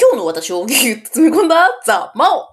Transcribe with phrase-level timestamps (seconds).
[0.00, 2.48] 今日の私をぎゅっと詰め込んだザ・マオ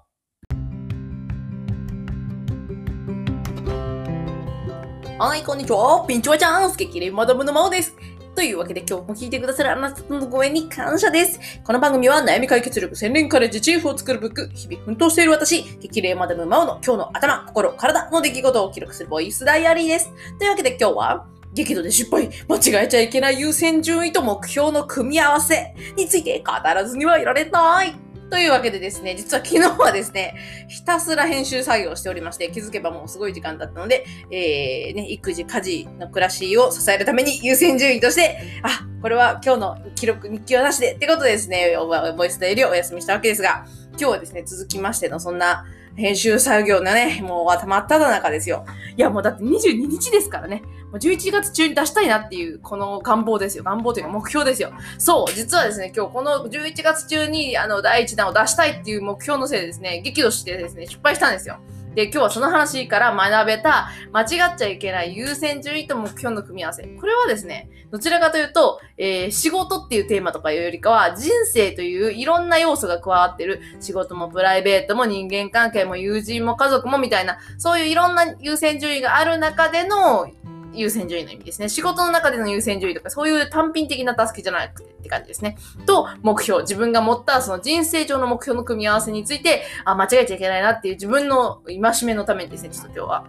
[5.17, 6.03] はい、こんにちは。
[6.05, 7.95] ピンチョワちゃん、スケキレイマダムのマオです。
[8.35, 11.39] というわけで今日も聞いてくださるあなたのご縁に感謝です。
[11.63, 20.11] この番組は悩み解決力洗練カレッジチーフを作るブック、日々奮闘している私、激励マダムマオの今日の頭、心、体の出来事を記録するボイスダイアリーです。
[20.37, 21.27] というわけで今日は、
[21.57, 27.95] 激怒で失敗、間違えちゃいけない優先順位と目標の組み合わせについて語らずにはいられない。
[28.29, 30.35] というわけでですね、実は昨日はですね、
[30.67, 41.77] ひたすら編集作業をしておりまして、気づけばもうすごい時間だったので、えー、ね、育児、家事の暮らしを支えるために優先順位として、あ、これは今日の記録、日記はなしで、ってことでですね、
[42.17, 45.65] ボイスダイリーをお休みしたわけですが、今日はですね、続きましてのそんな
[45.97, 48.65] 編集作業のね、もう頭っただ中ですよ。
[48.95, 50.61] いや、もうだって22日ですからね。
[50.91, 53.63] もう11月中に出したいなっていう、この願望ですよ。
[53.63, 54.71] 願望というか目標ですよ。
[54.99, 61.57] そう、実はですね、今日この11月中に、あの、第1弾を出したいっていう目標のせいでですね、激怒してですね、失敗したんですよ。
[61.97, 66.83] で、今日はその話から学べた、間違っちゃいけない優先順位と目標の組み合わせ。
[66.83, 80.29] これはですね、どちらかというと、えー、仕事っていうテーマとかいうよりかは、人生といういろんな要素が加わってる、仕事もプライベートも人間関係も友人も家族もみたいな、そういういろんな優先順位がある中での
[80.73, 81.69] 優先順位の意味ですね。
[81.69, 85.57] 仕事の中での優先順位とか、そういう単品的なタスクじゃなくてって感じですね。
[85.85, 86.61] と、目標。
[86.61, 93.25] 自分が持ったその人生上の目標の組み合わせについて、あ、間違えちゃいけないなっていう自分の戒めのためにですね、ちょっと今日は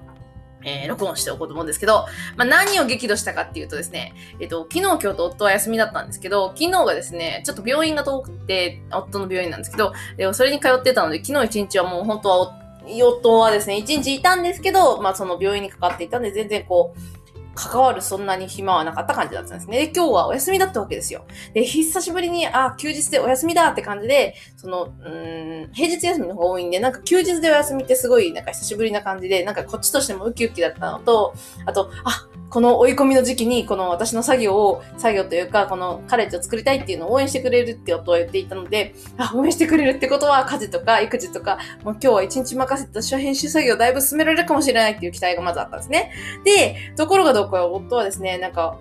[0.64, 12.58] えー、録音しておこうと思うんですけど、まあ、何を激怒したかっていうとですね、えっ、と、昨日今日と夫は休みだったんですけど、昨日がですね、ちょっと病院が遠くて、夫の病院なんですけど、えそれに通ってたので、昨日一日はもう本当は、
[13.02, 17.17] 夫はですね、一日いたんですけど、まあその病院にかかっていたんで、全然こう、
[17.58, 19.86] 関わるそんなに暇はなかった感じだったんですね。
[19.86, 21.26] で、今日はお休みだったわけですよ。
[21.54, 31.34] で、久しぶりに、あ、休日でお休みだって感じで、その、うん、平日休みの方が多いんで、なんか休日でお休みってすごい、なんか久しぶりな感じで、なんかこっちとしてもウキウキだったのと、
[31.66, 46.10] あと、あ、この追い込みの時期に、この私の作業を、作業というか、このカレッジを作りたいっていうのを応援してくれるって夫は言っていたので、あ、応援してくれるってことは、家事とか育児とか、もう今日は一日任せて私は編集作業をだいぶ進められるかもしれないっていう期待がまずあったんですね。
[46.44, 48.78] で、ところがどこか夫はですね、なんか、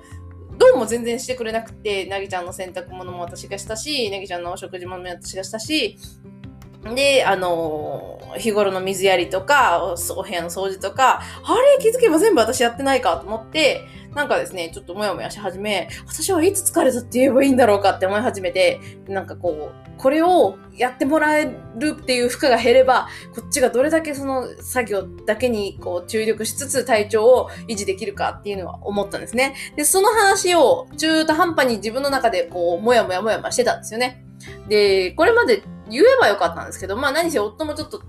[0.57, 6.00] どうも全然してくれなくて、なぎちゃんの洗濯物も私がしたし、なぎちゃんのお食事も私がしたし、
[6.95, 13.85] で、あの、日頃の水やりとか、お部屋の掃除とか、あれ気づけば全部私やってないかと思って、
[14.17, 29.53] なんかですね、ちょっともやもやし始め、私はいつ疲れたって言えばいいんだろうかって思い始めて、なんかこう、これをやってもらえるっていう負荷が減れば、こっちがどれだけその作業だけにこう注力しつつ体調を維持できるかっていうのは思ったんですね。
[29.75, 34.23] で、その話を中途半端に自分の中でこう、もやもやもやもやしてたんですよね。
[34.67, 38.01] で、これまで言えばよかったんですけど、まあ何せ夫もちょっと、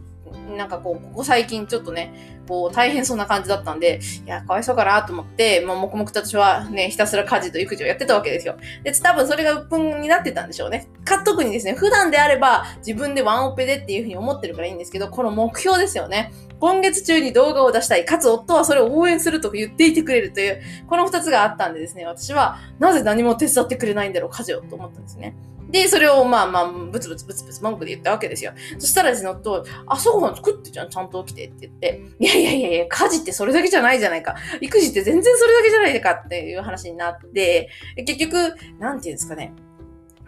[0.57, 8.57] なんかこう、ここ最近ちょっとね、こう大変そうな感じだったんで、いや、かわいそうかなと思って、まあ黙々と私はね、ひたすら家事と育児をやってたわけですよ。
[8.83, 10.89] で、多分それが鬱憤になってたんでしょうね。
[11.05, 16.33] か、特にですね、普段であれば自分でワンオペでっていうふうに思ってるからいいんですけど、この目標ですよね。
[16.61, 18.05] 今月中に動画を出したい。
[18.05, 25.37] かつ夫はそれを応援すると言っていてくれるという、この二つがあったんでですね、私はなぜ何も手伝ってくれないんだろう、家事をと思ったんですね。
[25.69, 28.53] で、それをまあまあ、ブツブツブツブツ文句で言ったわけですよ。
[28.79, 34.35] そしたらですね、夫朝ごはん作ってじゃん、ちゃんと起きてって言って、いやいやいやいや、家事ってそれだけじゃないじゃないか。
[34.61, 39.53] 育児って全然それだけじゃないかっていう話になって、結局、なんていうんですかね。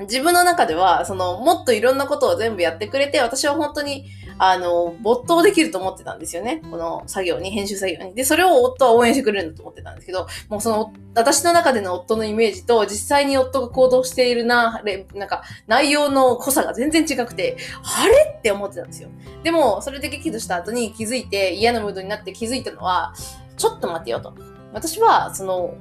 [0.01, 4.07] 自分の中では、その、もっといろんなことを全部やってくれて、私は本当に、
[4.43, 6.63] あの、没頭できると思ってたんですよね。
[6.71, 8.15] この作業に、編集作業に。
[8.15, 14.83] で、それを夫は応援してくれるんだと思ってたんですけど、もうその、私の中での夫のイメージと、実際に夫が行動しているな、
[15.15, 18.35] なんか、内容の濃さが全然違くて、あれ？
[18.39, 19.11] って思ってたんですよ。
[19.43, 23.13] でも、それで激怒した後に気づいて、嫌なムードになって気づいたのは、
[23.59, 24.33] ちょっと待てよと。
[24.73, 25.75] 私は、その、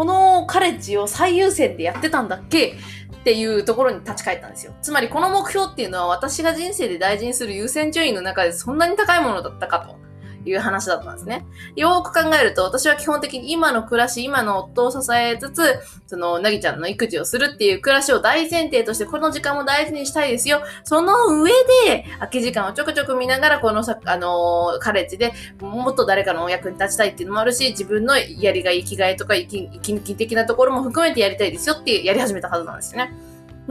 [0.00, 2.68] このカレッジを最優先でやってたんだっけ？
[2.68, 4.72] っていうところに立ち返ったんですよ。
[4.80, 9.98] つまりこの目標っていうのは私が人生で大事にする優先順位の中でそんなに高いものだったかと。
[10.44, 11.44] いう話だったんですね。
[11.76, 20.62] よーく考えると、私は基本的に今の暮らし、今の夫を支えつつ、その、なぎちゃんの育児をするっていう暮らしを大前提として、この時間も大事にしたいですよ。
[20.84, 21.50] その上
[21.84, 33.29] で、空き時間をちょくちょく見ながら、このさ、あのー、カレッジでもっと誰かのお役に立ちたいっていうのもあるし、自分のやりがい、生きがいとか生き、生き抜き的なところも含めてやりたいですよってやり始めたはずなんですよね。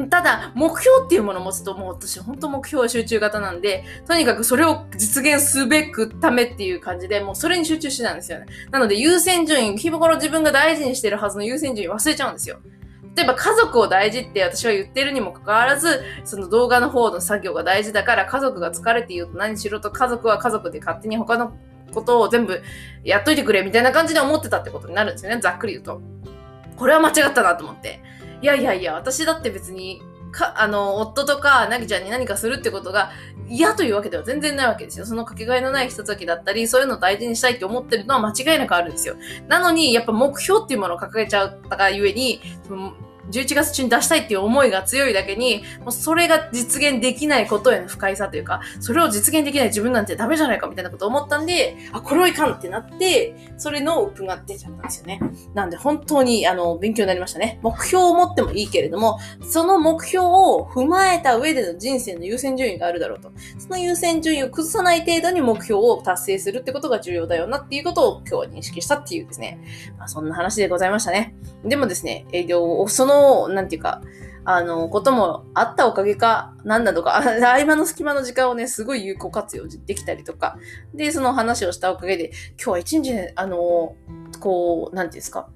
[0.09, 8.45] ただ、目標っていうものを持つと、もう私、本当目標は集中型なんで、とにかくそれを実現すべくためっていう感じで、もうそれに集中してたんですよね。
[8.71, 12.59] なので、優先順位、日頃自分が大事にしてるはずの優先順位忘れちゃうんですよ。
[13.15, 21.53] 例えば家族を大事って私は言ってるにもかかわらず、その動画の方の作業が大事だから家族が疲れて言うと何しろと家族は家族で勝手に他の
[21.93, 22.61] ことを全部
[23.03, 25.41] やっといてくれみたいな感じで思ってたってことになるんですよね。
[25.41, 26.01] ざっくり言うと。
[26.77, 27.99] これは間違ったなと思って。
[28.41, 30.01] いやいやいや、私だって別に、
[30.31, 33.11] か、あの、夫とか、なぎちゃんに何かするってことが
[33.49, 35.05] 嫌というわけでは全然ないわけですよ。
[35.05, 39.15] そのかけがえのないひとときだったり、そういうのを大事にしたいって思ってるのは間違いなくあるんですよ。
[39.47, 42.41] なのに、やっぱ目標っていうものを掲げちゃったがゆえに、
[43.31, 55.19] 11月中に出したいっていう思いが強いだけに、もうそれが実現できないことへの不快さというか、それを実現できない自分なんてダメじゃないかみたいなことを思ったんで、あ、これはいかんってなって、それの鬱憤が出ちゃったんですよね。
[55.53, 57.59] なんで本当に、あの、勉強になりましたね。
[57.61, 63.31] 目標を持ってもいいけれども、その目標を踏まえた上での人生の優先順位があるだろうと。
[63.57, 69.59] その優先順位を崩さない程度に目標を達成するってことが重要だよなっていうことを今日は認識したっていうですね。
[69.97, 71.35] まあ、そんな話でございましたね。
[71.63, 73.18] でもですね、営業、その
[73.49, 74.01] なんていうか、
[74.45, 80.57] あの、こともあったおかげか、なんだとか、 合間の隙間の時間をね、すごい有効活用できたりとか、
[80.93, 83.95] で、その話をしたおかげで、今日は一日ね、あの、
[84.39, 85.49] こう、なんていうんですか、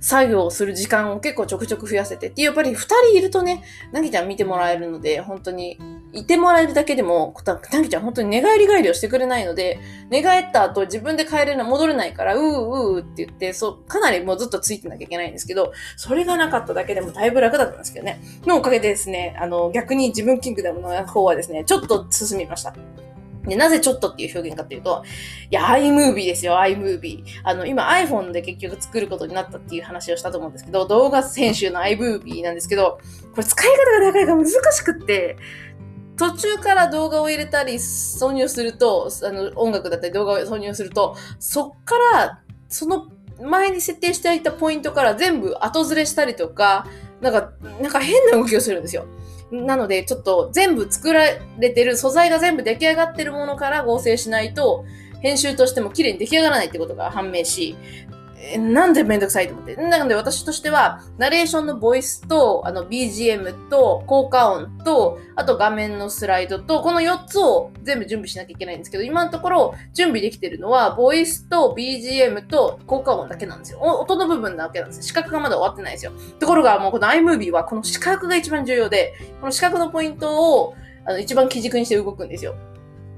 [0.00, 3.62] 作業をする時間を結構ちょくちょく増やせてっていう、やっぱり二人いるとね、
[3.92, 5.78] なぎちゃん見てもらえるので、本当に、
[6.12, 9.78] いてもらえるだけでも、たなぎちゃん本当に寝返り返りをしてくれないので、
[10.10, 18.20] 寝返った後自分で帰れるの戻れないから、うーうーって言って、そう、かなりもうずっとついてなきゃいけないんですけど、それがなかっただけでもだいぶ楽だったんですけどね。
[18.44, 22.74] のおかげでですね、あの、逆に自分キングダムの方はですね、ちょっと進みました。
[23.46, 25.02] で、なぜちょっとっていう表現かっていうと、
[25.50, 27.24] いや、iMovie ですよ、iMovie。
[27.42, 32.98] あの、今 iPhone で結局作ることになったっていう話をしたと思うんですけど、動画編集の iMovie なんですけど、
[33.32, 35.36] これ使い方がなかなか難しくって、
[36.20, 43.08] 途中から動画を入れたり、挿入すると、あの、音楽だったり動画を挿入すると、そっから、その
[43.42, 46.86] 前に設定していたポイントから全部後ずれしたりとか、
[47.22, 49.06] なんか、なんか変な動きをするんですよ。
[49.50, 51.24] なので、ちょっと全部作ら
[51.58, 54.84] れてる、素材が全部出来上がってるものから合成しないと、
[55.22, 57.76] 編集としても綺麗に出来上がらないってことが判明し、
[58.42, 59.76] えなんでめんどくさいと思って？
[59.76, 73.80] なので私としては、ナレーションのボイスと、あの BGM と、効果音と、あと画面のスライドと、この4つを全部準備しなきゃいけないんですけど、今のところ準備できてるのは、ボイスと BGM と効果音だけなんですよ。
[73.80, 75.02] 音の部分だけなんですよ。
[75.02, 76.12] 視覚がまだ終わってないですよ。
[76.38, 82.54] ところがもうこの iMovie はこの視覚が一番重要で、この視覚のポイントをあの一番基軸にして動くんですよ。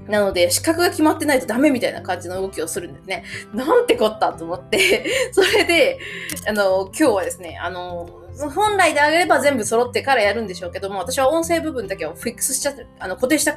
[0.07, 3.23] なので、資格が決まってないとダメみたいな感じの動きをするんですね。
[3.53, 5.99] なんてこったと思って それで、
[6.47, 8.09] あの、今日はですね、あの、
[8.53, 13.53] 本来であれば全部揃ってからやるんでしょうけども、私は音声部分だけをフィックスしちゃって、あの、固定した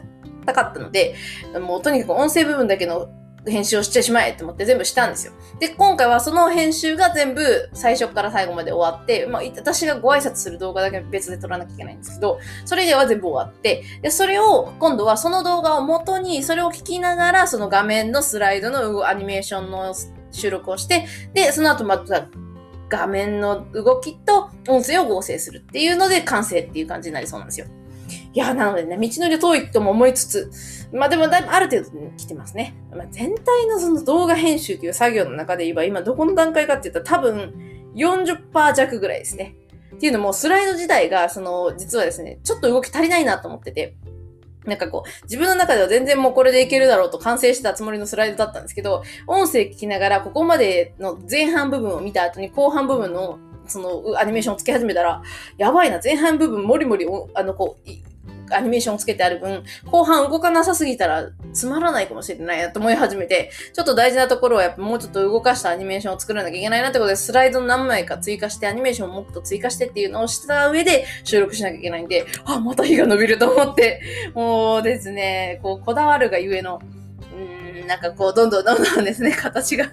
[0.53, 1.15] かったので、
[1.61, 3.09] もうとにかく音声部分だけの
[3.47, 5.33] 編集をしてしまえと思って全部したんですよ。
[5.59, 19.95] で、今回はその編集が全部最初から最後まで終わって、まあ、私がご挨拶する動画だけ別で撮らなきゃいけないんですけど、それ以外は全部終わって、で、それを今度はその動画を元に、それを聞きながら、その画面のスライドのアニメーションの
[20.33, 22.27] 収録をして、で、その後また
[22.89, 27.67] 画面の動きと音声を合成するっていうので完成っていう感じになりそうなんですよ。
[28.37, 30.51] いや、なのでね、道のり遠いとも思いつつ、
[30.93, 32.75] まあでもだいぶある程度来てますね。
[32.95, 37.55] まあ、全体のその動画編集という作業の中で言えば、今どこの段階かって言ったら多分
[37.95, 39.57] 40%弱ぐらいですね。
[39.95, 43.97] っていうのも、スライド自体が、その、実はですね、ちょっと動き足りないなと思ってて、
[44.67, 55.23] なんかこう、自分の中では全然もうこれでいけるだろうと完成したつもりのスライドだったんですけど、音声聞きながら、ここまでの前半部分を見た後に後半部分のそのアニメーションをつけ始めたら、
[55.57, 57.91] やばいな、前半部分もりもり、あの、こう、
[58.51, 74.01] アニメーションをつけてある分、後半動かなさすぎたらつまらないかもしれないなと思い始めて、ちょっと大事なところはやっぱもうちょっと動かしたアニメーションを作らなきゃいけないなってことで、スライド何枚か追加して、アニメーションをもっと追加してっていうのをした上で収録しなきゃいけないんで、あ、また日が伸びると思って、
[74.35, 76.81] もうですね、こう、こだわるがゆえの、
[77.87, 79.87] なんかこう、どんどんどんどんですね、 形が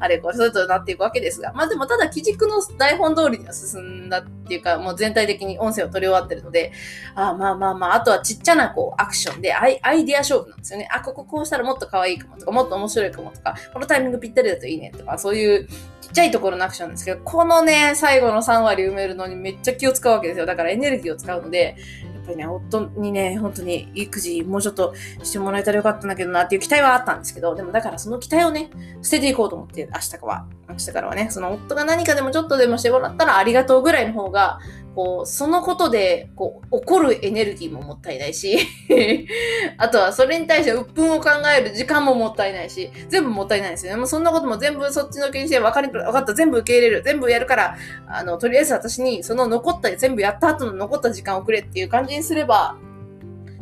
[0.00, 6.72] あれこれそうとなっていくわけですが、まあでもただ、基軸の台本通りには進んだっていうか、もう全体的に音声を取り終わってるので、
[7.14, 10.88] あまあまあまあ、あとはちっちゃなこう、アクションでアイアイディア勝負なんですよね。
[10.90, 20.46] あ、こここうしたらもっと可愛いかもとか、もっと面白いかもとか、このタイミングぴったりだといいねとか、そういうちっちゃいところのアクションなんですけど、このね、最後の3割埋めるのにめっちゃ気を使うわけですよ。
[20.46, 21.76] だからエネルギーを使うので、
[22.22, 28.70] っぱりね、夫にね、本当に育児もうちょっとしてもらえたらよかったんだけどなっていう期待はあったんですけど、でもだからその期待をね、
[29.02, 34.60] 捨てていこうと思って、明日からは、明日からはね、その夫が何かでもちょっとでもしてもらったらありがとうぐらいの方が、
[34.94, 38.58] こう、そのことで、こう、起こるエネルギーももったいないし、
[39.78, 43.98] あとはそれに対して鬱憤を考える時間ももったいないし、全部もったいないですよね。
[43.98, 52.76] もうそんなことも全部そっちの気にして分かり、分かった、全部受け入れる、全部やるから、あの、とりあえず私にその残った、全部やった後の残った時間をくれっていう感じにすれば、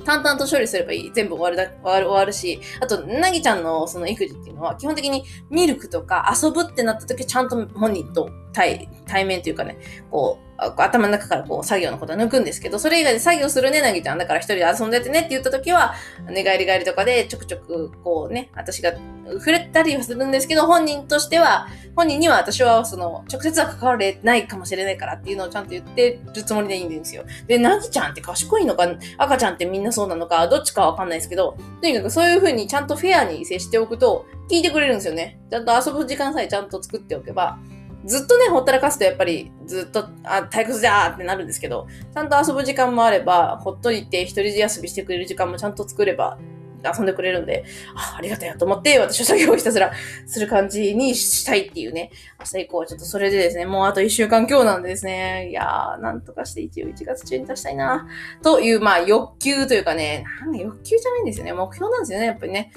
[0.05, 1.13] 淡々と処理すればいい。
[1.13, 9.79] 全部終わるだ、終わる、終わるし、あと、なぎちゃんのその育児っていうのは、基本的にミルクとか遊ぶってなった時、ちゃんと本人と対、対面というかね、
[10.11, 14.19] こう、頭の中からこう作業のことを抜くんですけど、それ以外で作業するね、なぎちゃん。
[14.19, 15.95] だから一人で遊んでてねって言った時は、
[16.29, 18.93] 寝返り返りとかでちょくちょくこうね、私が
[19.39, 27.25] 触れたりはするんですけど、本人としては、本人には私はその、直接は関われないかもしれないからっていうのをちゃんと言ってるつもりでいいんですよ。
[27.47, 28.89] で、なぎちゃんって賢いのか、
[29.19, 35.39] 赤ちゃんってみんなそうなのか、どっちかわかんないですけど、とにかくそういう風にちゃんとフェアに接しておくと、聞いてくれるんですよね。
[35.49, 37.59] ちゃんと遊ぶ時間さえちゃんと作っておけば、
[38.05, 46.39] ずっとね、ほったらかすとやっぱりずっと、あ、退屈じゃーってなるんですけど、ちゃんと遊ぶ時間もあれば、ほっといて一人休みしてくれる時間もちゃんと作れば、
[46.83, 47.65] 遊んでくれるんで、
[47.95, 49.93] あ、ありがたいなと思って、私は作業をひたすら
[50.27, 52.11] する感じにしたいっていうね。
[52.39, 58.09] 明日以降はちょっとそれでですね、もうあと一週間今日なんでですね、いやー、なんとかして一応1月中に出したいな、
[58.43, 61.53] という、まあ欲求というかね、なんか欲求じゃないんですよね。
[61.53, 62.73] 目標なんですよね、やっぱりね。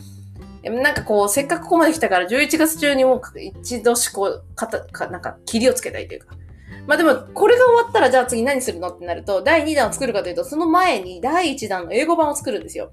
[0.63, 6.35] なんかこう、せっかくここまで来たから11月中にもう一度しこう、かた、か、なんか、切りをつけたいというか。
[6.87, 12.91] まあでも、これが終わったらじゃあ次何するのってなると、第2弾を作るかというと、その前に第1弾の英語版を作るんですよ。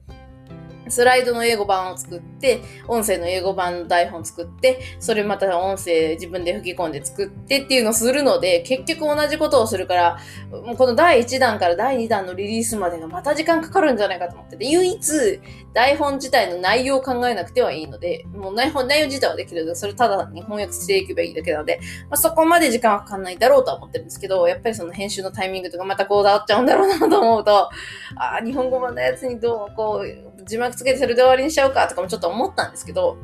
[0.90, 10.18] スライドの英語版を作って、音声の英語版の台本作って、それまた音声自分で吹き込んで作ってっていうのをするので、結局同じことをするから、
[10.50, 15.40] もうこの第1弾から第2弾のリリースまでがまた時間かかるんじゃないかと思ってて、唯一
[15.72, 27.70] 台本自体の内容を考えなくてはいいので、もう内本、内容自体はできるので、それただに翻訳していけばいいだけなので、まあ、そこまで時間はかかんないだろうとは思ってるんですけど、やっぱりその編集のタイミングとかまたこうだっちゃうんだろうなと思うと、
[28.16, 33.18] ああ、日本語版のやつにどう、こう、字幕つけてそれで終わりにしちゃうかとかもちょっと思ったんですけど、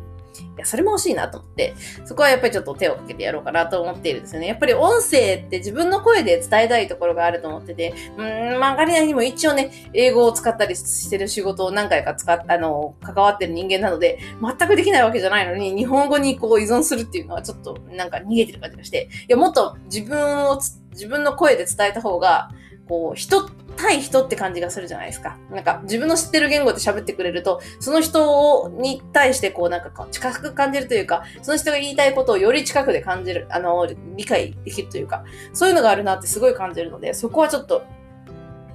[0.57, 4.47] いや、それも欲しいなと思って、そこはやっぱりちょっと手をかけてやろうかなと思っているんですよね。
[4.49, 20.61] やっぱり音声って自分の声で伝えたいところがあると思ってて、うーん、まあ、仮なにも一応ね、英語を使ったりしてる仕事を何回か使っ、あの、関わってる人間なので、全くできないわけじゃないのに、日本語にこう依存するっていうのはちょっとなんか逃げてる感じがして、いや、もっと自分を、
[20.91, 22.51] 自分の声で伝えた方が、
[22.89, 25.37] こう、人って対人って感じがするじゃないですか。
[25.51, 37.83] なんか、自分の知ってる言語で喋ってくれると、その人に対してこう、なんか近く感じるというか、その人が言いたいことをより近くで感じる、あの、理解できるというか、そういうのがあるなってすごい感じるので、そこはちょっと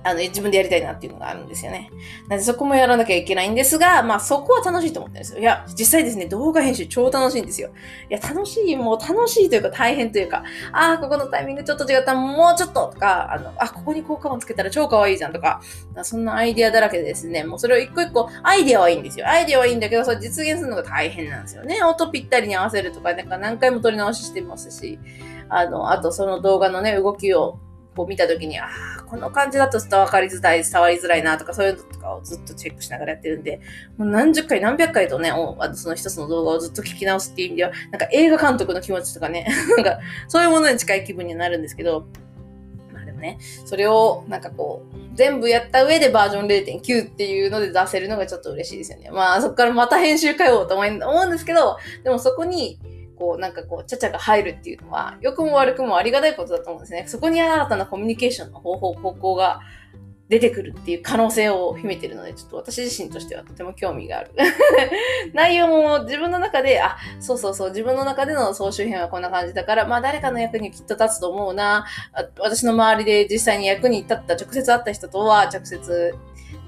[0.03, 1.89] あの、自分でやりたいなっていうのがあるんですよね。
[2.27, 5.39] なのでそこもやらなきゃいけないんですが、まあそこは楽しいと思ってるんですよ。
[5.39, 7.69] いや、実際ですね、動画編集超楽しいんですよ。
[8.09, 15.61] いや、楽しい、もう楽しいというか大変というか、ああ、ここのタイミングちょっと違った、もうちょっととか、あの、あ、ここに効果音つけたら超可愛いじゃんとか、
[16.03, 19.27] そんなアイディアだらけでですね、もうそれを一個一個、アイディアはいいんですよ。
[19.27, 21.83] アイディアはいいんだけど、それ実現するのが大変なんですよね。
[21.83, 24.99] 音ぴったりに合わせるとか、なんか何回も撮り直ししてますし、
[25.49, 27.59] あの、あとその動画のね、動きを
[27.95, 28.67] こう見たときに、あ
[28.99, 33.59] あ、この感じだと伝わりづらい、伝わりづらいなとか、そういうのとかをずっとチェックしながらやってるんで、
[33.97, 39.45] もう何十回、何百回とね、あのその一つの動画をずっと聞き直すっていう意味では、なんか映画監督の気持ちとかね、
[39.75, 42.05] なんかそういうものに近い気分になるんですけど、
[42.93, 49.11] まあでもね、それをなんかこう、全部やった上でバージョン0.9っていうので出せるのがちょっと嬉しいですよね。
[49.11, 52.79] まあそこからまた編集かよと思うんですけど、でもそこに、
[53.21, 57.05] こう、なんかこう、ちゃちゃが入るっていうのは、良くも悪くもありがたいことだと思うんですね。
[57.07, 59.59] そこに新たなコミュニケーションの方法、方向が
[60.27, 64.31] 出てくるっていう可能性を秘めてるので、ちょっと私自身としてはとても興味がある。
[65.35, 71.85] 内容も自分の中で、あ、そうそうそう、自分の中での総集編はこんな感じだから、まあ誰かの役にきっと立つと思うな。
[72.39, 76.15] 私の周りで実際に役に立った、直接会った人とは直接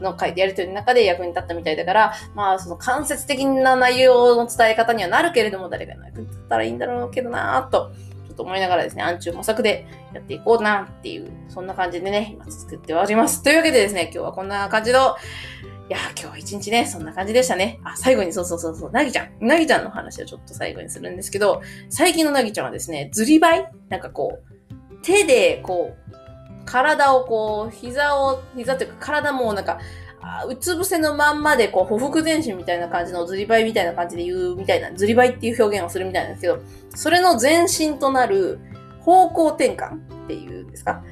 [0.03, 7.91] のやりとりの中で役に立ったみたいだから、まあ、その間接的な内容の伝え方にはなるけれども、誰かの役に立ったらいいんだろうけどなぁと、
[8.27, 13.41] ちょっと思いながらですね、暗中模索でやっていこうなっていう、そんな感じでね、今作っております。
[13.41, 15.15] というわけでですね、今日はこんな感じの、
[15.89, 17.79] いや今日一日ね、そんな感じでしたね。
[17.83, 19.45] あ、最後にそうそうそうそう、なぎちゃん。
[19.45, 26.02] なぎちゃんの話をちょっと最後にするんですけど、最近のなぎちゃんはですね、ずりばいなんかこう、手でこう、
[26.74, 29.80] 体をこう、膝を、膝というか体もなんか、
[30.48, 36.58] うつ伏せのまんまで、こう、ほふ前進みたいな感じのずりばいみたいな感じで言うみたいな、ずりばいっていう表現をするみたいなんですけど、
[36.96, 38.58] それの前進となる
[39.01, 41.03] 方向転換っていうんですか？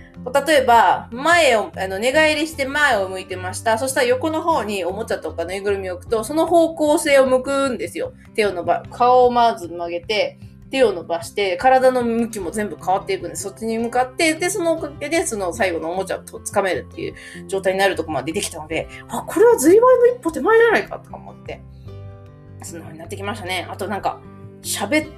[0.47, 3.77] 例えば、前を、あの、寝返りして前を向いてました。
[3.77, 8.13] そしたら横の方におもちゃとかぬいぐるみを置くと、その方向性を向くんですよ。
[8.33, 10.39] 手を伸ば、顔をまず曲げて、
[10.71, 17.15] 手を伸ばして、体の向きも全部変わっていくんで、そっちに向かって、で、そのおかげで、その最後のおもちゃをつかめるっていう
[17.47, 21.61] 状態になるとこまで出てきたので、あ、これはずいばいの一歩手前じゃないかとか思って、
[22.63, 23.67] そんな風になってきましたね。
[23.69, 24.19] あとなんか、
[24.63, 25.11] 喋、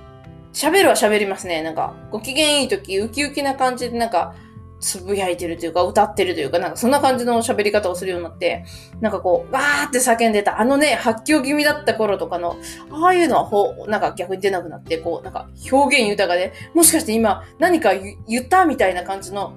[0.54, 1.62] 喋るは喋りますね。
[1.62, 4.36] なんか、ご機嫌いい時、ウキウキな感じで、なんか、
[4.84, 8.66] つぶやいてるというか、歌ってるというか、なんかそんな感じの喋り方をするようになって、
[9.00, 12.58] なんかこう、わーって叫んでた、あのね、発狂気味だった頃とかの、
[12.92, 17.94] ああいうのはほう、なんか逆に出なくなって、こう、なんか表現豊かで、もしかして今何か
[18.28, 19.54] 言ったみたいな感じの、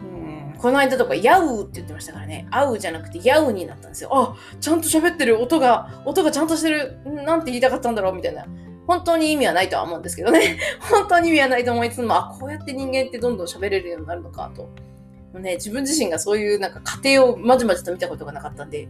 [0.00, 4.10] うん、この間とか、ヤウーって言ってましたからね、会うじゃなくて、ヤウになったんですよ。
[4.12, 8.46] あ、ちゃんと喋ってる、音が、音がちゃんとしてる、なんて言いたかったんだろう、みたいな。
[8.86, 10.58] 本当に意味はないとは思うんですけどね。
[10.90, 14.62] 本当に意味はないと思いつつも、あ、こうやって人間ってどんどん喋れるようになるのかと。
[14.62, 18.88] もうね、自分自身がそういうなんか過程をまじまじと見たことがなかったんで、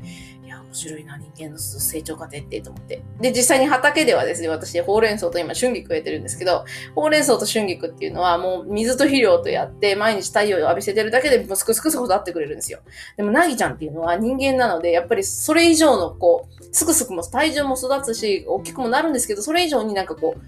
[0.72, 3.02] 面白いな、人間の成長過程ってと思って。
[3.20, 6.64] で、実際に畑ではですね、私、ほうれん草と今、春菊植えてるんですけど、
[6.94, 12.80] ほうれん草と春菊っていうのはもう水と肥料とやって、毎日太陽を浴びせてるだけで、もうすくすくすく育ってくれるんですよ。
[13.18, 20.40] でも、なぎちゃんっていうのは人間なので、やっぱりそれ以上のこう、すくすくも体重も育つし、大きくもなるんですけど、それ以上になんかこう、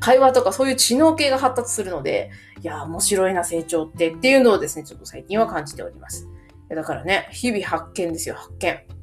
[0.00, 2.30] 会話とかそういう知能系が発達するので、
[2.62, 6.28] いや、面白いな、成長ってっていうのをですね、ちょっと最近は感じております。
[6.68, 8.97] だからね、日々発見ですよ、発見。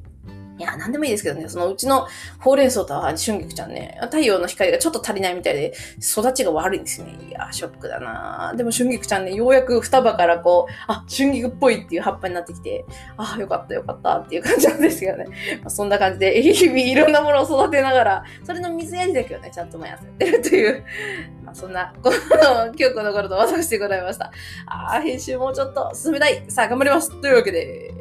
[0.58, 2.06] いや、なんでもいいですけどね、そのうちの
[2.40, 7.18] ほうれん草と春菊ちゃんね、太陽の光がちょっと足りないみたいで、育ちが悪いんですよね。
[7.28, 12.86] いや、ショックだなでも春菊ちゃんね、ようやく双葉からこう、あ、春菊っぽいっていう葉っぱになってきて、
[13.18, 15.26] あ、よかったよかったっていう感じなんですけどね。
[15.60, 20.84] まあ、そんな感じで、日 々いろんなものを育てながら、それの水やりだけをね、ちゃんと毎朝やってるという、
[21.44, 22.16] まあ、そんな、この、
[22.66, 24.32] 今日この頃と私でございました。
[24.66, 26.42] あー、編集もうちょっと進めたい。
[26.48, 27.10] さあ、頑張ります。
[27.20, 27.92] というわけで、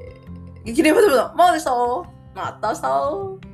[0.64, 2.15] 激励バトルのマオでした。
[2.36, 3.45] また明日